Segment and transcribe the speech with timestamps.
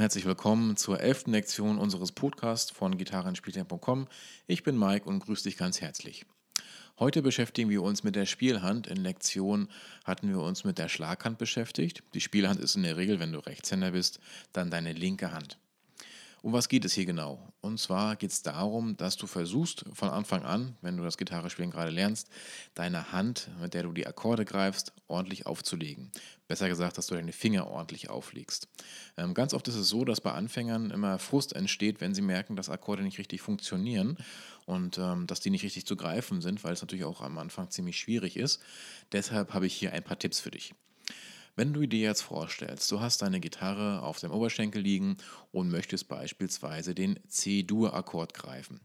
[0.00, 4.06] herzlich willkommen zur elften Lektion unseres Podcasts von gitarrenspieltern.com.
[4.46, 6.26] Ich bin Mike und grüße dich ganz herzlich.
[6.98, 8.86] Heute beschäftigen wir uns mit der Spielhand.
[8.86, 9.68] In Lektion
[10.04, 12.02] hatten wir uns mit der Schlaghand beschäftigt.
[12.14, 14.20] Die Spielhand ist in der Regel, wenn du Rechtshänder bist,
[14.52, 15.58] dann deine linke Hand.
[16.48, 17.52] Um was geht es hier genau?
[17.60, 21.70] Und zwar geht es darum, dass du versuchst von Anfang an, wenn du das Gitarrespielen
[21.70, 22.30] gerade lernst,
[22.72, 26.10] deine Hand, mit der du die Akkorde greifst, ordentlich aufzulegen.
[26.46, 28.66] Besser gesagt, dass du deine Finger ordentlich auflegst.
[29.18, 32.56] Ähm, ganz oft ist es so, dass bei Anfängern immer Frust entsteht, wenn sie merken,
[32.56, 34.16] dass Akkorde nicht richtig funktionieren
[34.64, 37.68] und ähm, dass die nicht richtig zu greifen sind, weil es natürlich auch am Anfang
[37.68, 38.62] ziemlich schwierig ist.
[39.12, 40.72] Deshalb habe ich hier ein paar Tipps für dich.
[41.58, 45.16] Wenn du dir jetzt vorstellst, du hast deine Gitarre auf dem Oberschenkel liegen
[45.50, 48.78] und möchtest beispielsweise den C-Dur-Akkord greifen,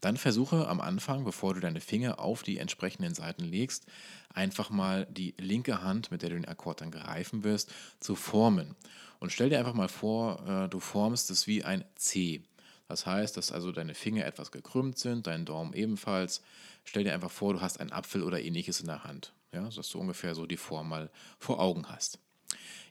[0.00, 3.86] dann versuche am Anfang, bevor du deine Finger auf die entsprechenden Seiten legst,
[4.34, 8.74] einfach mal die linke Hand, mit der du den Akkord dann greifen wirst, zu formen.
[9.20, 12.42] Und stell dir einfach mal vor, äh, du formst es wie ein C.
[12.88, 16.42] Das heißt, dass also deine Finger etwas gekrümmt sind, dein Daumen ebenfalls.
[16.82, 19.88] Stell dir einfach vor, du hast einen Apfel oder ähnliches in der Hand ja, dass
[19.88, 22.18] du ungefähr so die Form mal vor Augen hast.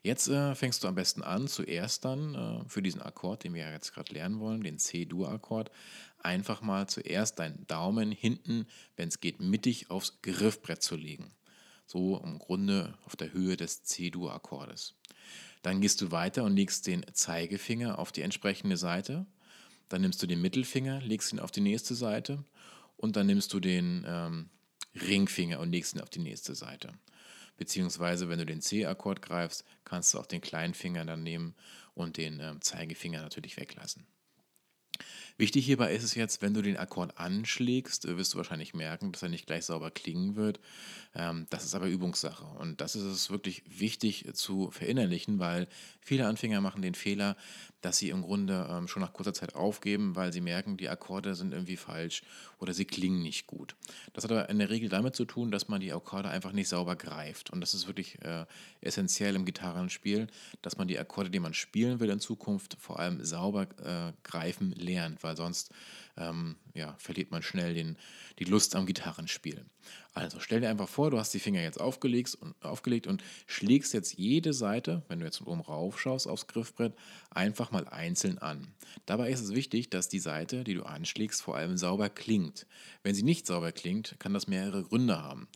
[0.04, 3.70] Jetzt äh, fängst du am besten an, zuerst dann äh, für diesen Akkord, den wir
[3.72, 5.72] jetzt gerade lernen wollen, den C-Dur-Akkord,
[6.20, 11.32] einfach mal zuerst deinen Daumen hinten, wenn es geht, mittig aufs Griffbrett zu legen.
[11.86, 14.96] So im Grunde auf der Höhe des C-Dur-Akkordes.
[15.62, 19.26] Dann gehst du weiter und legst den Zeigefinger auf die entsprechende Seite.
[19.90, 22.44] Dann nimmst du den Mittelfinger, legst ihn auf die nächste Seite
[22.98, 24.50] und dann nimmst du den ähm,
[25.02, 26.94] Ringfinger und legst ihn auf die nächste Seite.
[27.58, 31.56] Beziehungsweise, wenn du den C-Akkord greifst, kannst du auch den kleinen Finger dann nehmen
[31.96, 34.06] und den äh, Zeigefinger natürlich weglassen.
[35.38, 39.22] Wichtig hierbei ist es jetzt, wenn du den Akkord anschlägst, wirst du wahrscheinlich merken, dass
[39.22, 40.60] er nicht gleich sauber klingen wird.
[41.14, 42.44] Ähm, das ist aber Übungssache.
[42.60, 45.68] Und das ist es wirklich wichtig zu verinnerlichen, weil
[46.02, 47.38] viele Anfänger machen den Fehler,
[47.82, 51.36] dass sie im Grunde ähm, schon nach kurzer Zeit aufgeben, weil sie merken, die Akkorde
[51.36, 52.24] sind irgendwie falsch
[52.60, 53.76] oder sie klingen nicht gut.
[54.14, 56.70] Das hat aber in der Regel damit zu tun, dass man die Akkorde einfach nicht
[56.70, 57.52] sauber greift.
[57.52, 58.46] Und das ist wirklich äh,
[58.82, 60.28] essentiell im Gitarrenspiel,
[60.62, 64.72] dass man die Akkorde, die man spielen will in Zukunft, vor allem sauber äh, greifen
[64.72, 65.72] lernt, weil sonst
[66.18, 67.98] ähm, ja, verliert man schnell den,
[68.40, 69.70] die Lust am Gitarrenspielen.
[70.14, 73.94] Also stell dir einfach vor, du hast die Finger jetzt aufgelegt und, aufgelegt und schlägst
[73.94, 76.96] jetzt jede Seite, wenn du jetzt von oben rauf schaust aufs Griffbrett,
[77.30, 78.68] einfach mal einzeln an.
[79.06, 82.66] Dabei ist es wichtig, dass die Seite, die du anschlägst, vor allem sauber klingt.
[83.04, 85.48] Wenn sie nicht sauber klingt, kann das mehrere Gründe haben.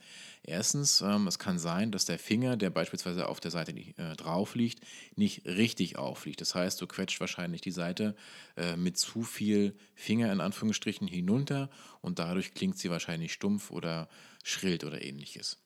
[0.44, 4.56] Erstens, ähm, es kann sein, dass der Finger, der beispielsweise auf der Seite äh, drauf
[4.56, 4.84] liegt,
[5.16, 6.42] nicht richtig aufliegt.
[6.42, 8.16] Das heißt, du quetscht wahrscheinlich die Seite
[8.58, 11.70] äh, mit zu viel Finger in Anführungsstrichen hinunter
[12.02, 14.10] und dadurch klingt sie wahrscheinlich stumpf oder
[14.44, 15.58] schrillt oder ähnliches.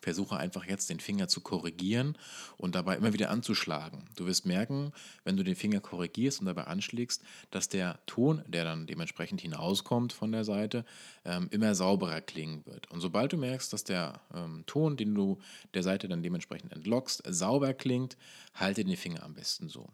[0.00, 2.16] Versuche einfach jetzt den Finger zu korrigieren
[2.56, 4.08] und dabei immer wieder anzuschlagen.
[4.16, 4.92] Du wirst merken,
[5.24, 10.12] wenn du den Finger korrigierst und dabei anschlägst, dass der Ton, der dann dementsprechend hinauskommt
[10.12, 10.86] von der Seite,
[11.24, 12.90] ähm, immer sauberer klingen wird.
[12.90, 15.38] Und sobald du merkst, dass der ähm, Ton, den du
[15.74, 18.16] der Seite dann dementsprechend entlockst, sauber klingt,
[18.54, 19.90] halte den Finger am besten so.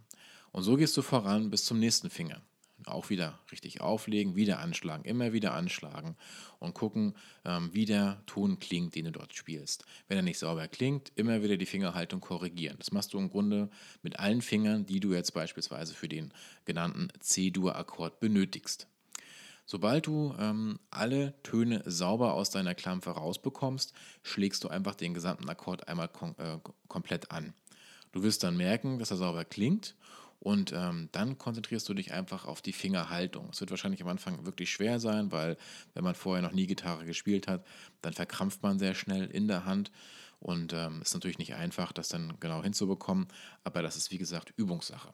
[0.52, 2.40] Und so gehst du voran bis zum nächsten Finger
[2.86, 6.16] auch wieder richtig auflegen, wieder anschlagen, immer wieder anschlagen
[6.58, 7.14] und gucken,
[7.44, 9.84] ähm, wie der Ton klingt, den du dort spielst.
[10.08, 12.76] Wenn er nicht sauber klingt, immer wieder die Fingerhaltung korrigieren.
[12.78, 13.70] Das machst du im Grunde
[14.02, 16.32] mit allen Fingern, die du jetzt beispielsweise für den
[16.64, 18.88] genannten C-Dur-Akkord benötigst.
[19.68, 23.92] Sobald du ähm, alle Töne sauber aus deiner Klampfe rausbekommst,
[24.22, 27.52] schlägst du einfach den gesamten Akkord einmal kom äh, komplett an.
[28.12, 29.96] Du wirst dann merken, dass er sauber klingt
[30.40, 33.48] und ähm, dann konzentrierst du dich einfach auf die Fingerhaltung.
[33.50, 35.56] Es wird wahrscheinlich am Anfang wirklich schwer sein, weil
[35.94, 37.64] wenn man vorher noch nie Gitarre gespielt hat,
[38.02, 39.90] dann verkrampft man sehr schnell in der Hand.
[40.38, 43.26] Und ähm, ist natürlich nicht einfach, das dann genau hinzubekommen.
[43.64, 45.12] Aber das ist wie gesagt Übungssache.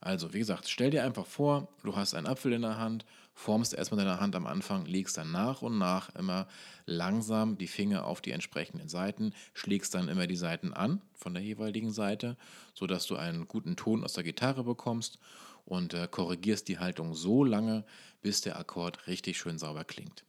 [0.00, 3.04] Also, wie gesagt, stell dir einfach vor, du hast einen Apfel in der Hand,
[3.34, 6.46] formst erstmal deine Hand am Anfang, legst dann nach und nach immer
[6.86, 11.42] langsam die Finger auf die entsprechenden Seiten, schlägst dann immer die Seiten an von der
[11.42, 12.36] jeweiligen Seite,
[12.74, 15.18] sodass du einen guten Ton aus der Gitarre bekommst
[15.64, 17.84] und äh, korrigierst die Haltung so lange,
[18.22, 20.24] bis der Akkord richtig schön sauber klingt.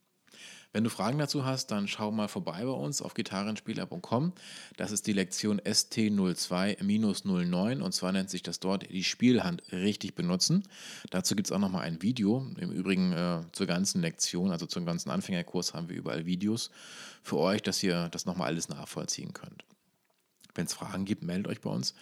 [0.72, 4.34] Wenn du Fragen dazu hast, dann schau mal vorbei bei uns auf gitarrenspieler.com.
[4.78, 10.62] Das ist die Lektion ST02-09 und zwar nennt sich das dort die Spielhand richtig benutzen.
[11.10, 12.46] Dazu gibt es auch nochmal ein Video.
[12.60, 16.70] Im Übrigen äh, zur ganzen Lektion, also zum ganzen Anfängerkurs haben wir überall Videos
[17.24, 19.66] für euch, dass ihr das nochmal alles nachvollziehen könnt.
[20.56, 21.94] Wenn es Fragen gibt, meldet euch bei uns.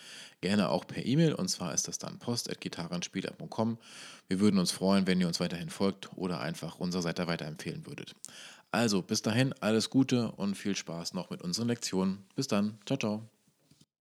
[0.42, 3.78] Gerne auch per E-Mail und zwar ist das dann post.gitarrenspieler.com.
[4.28, 8.16] Wir würden uns freuen, wenn ihr uns weiterhin folgt oder einfach unsere Seite weiterempfehlen würdet.
[8.72, 12.26] Also bis dahin alles Gute und viel Spaß noch mit unseren Lektionen.
[12.36, 12.80] Bis dann.
[12.86, 13.30] Ciao, ciao.